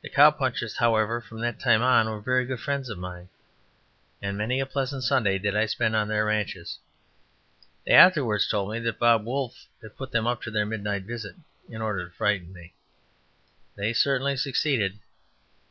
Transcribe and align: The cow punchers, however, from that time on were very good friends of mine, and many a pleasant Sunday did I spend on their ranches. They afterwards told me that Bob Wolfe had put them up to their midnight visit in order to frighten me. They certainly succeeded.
The 0.00 0.08
cow 0.08 0.30
punchers, 0.30 0.78
however, 0.78 1.20
from 1.20 1.42
that 1.42 1.60
time 1.60 1.82
on 1.82 2.08
were 2.08 2.22
very 2.22 2.46
good 2.46 2.58
friends 2.60 2.88
of 2.88 2.96
mine, 2.96 3.28
and 4.22 4.38
many 4.38 4.60
a 4.60 4.64
pleasant 4.64 5.04
Sunday 5.04 5.38
did 5.38 5.54
I 5.54 5.66
spend 5.66 5.94
on 5.94 6.08
their 6.08 6.24
ranches. 6.24 6.78
They 7.84 7.92
afterwards 7.92 8.48
told 8.48 8.72
me 8.72 8.78
that 8.78 8.98
Bob 8.98 9.26
Wolfe 9.26 9.66
had 9.82 9.98
put 9.98 10.10
them 10.10 10.26
up 10.26 10.40
to 10.44 10.50
their 10.50 10.64
midnight 10.64 11.02
visit 11.02 11.36
in 11.68 11.82
order 11.82 12.08
to 12.08 12.14
frighten 12.16 12.54
me. 12.54 12.72
They 13.76 13.92
certainly 13.92 14.38
succeeded. 14.38 15.00